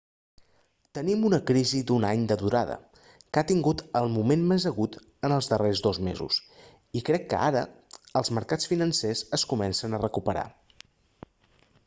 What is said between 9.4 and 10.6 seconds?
comencen a recuperar